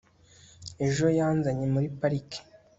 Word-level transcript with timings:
ejo 0.85 1.05
yanzanye 1.17 1.65
muri 1.73 1.87
parike 1.99 2.39